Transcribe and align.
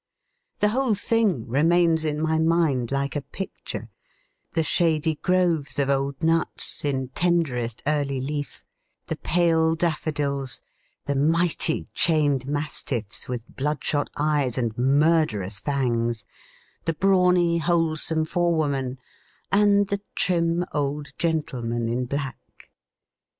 The 0.61 0.69
whole 0.69 0.95
thing 0.95 1.47
remains 1.47 2.05
in 2.05 2.19
my 2.19 2.39
mind 2.39 2.91
like 2.91 3.15
a 3.15 3.21
picture 3.21 3.91
the 4.53 4.63
shady 4.63 5.13
groves 5.21 5.77
of 5.77 5.91
old 5.91 6.23
nuts, 6.23 6.83
in 6.83 7.09
tenderest 7.09 7.83
early 7.85 8.19
leaf, 8.19 8.65
the 9.05 9.15
pale 9.15 9.75
Daffodils, 9.75 10.63
the 11.05 11.13
mighty 11.13 11.87
chained 11.93 12.47
mastiffs 12.47 13.29
with 13.29 13.45
bloodshot 13.55 14.09
eyes 14.17 14.57
and 14.57 14.75
murderous 14.75 15.59
fangs, 15.59 16.25
the 16.85 16.95
brawny, 16.95 17.59
wholesome 17.59 18.25
forewoman, 18.25 18.97
and 19.51 19.89
the 19.89 20.01
trim 20.15 20.65
old 20.73 21.11
gentleman 21.19 21.87
in 21.87 22.05
black. 22.05 22.71